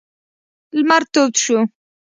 [0.75, 1.57] لمر تود شو.